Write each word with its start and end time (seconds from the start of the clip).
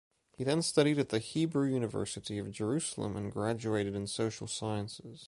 He 0.35 0.43
then 0.43 0.63
studied 0.63 0.97
at 0.97 1.09
the 1.09 1.19
Hebrew 1.19 1.67
University 1.67 2.39
of 2.39 2.51
Jerusalem 2.51 3.15
and 3.15 3.31
graduated 3.31 3.93
in 3.93 4.07
social 4.07 4.47
sciences. 4.47 5.19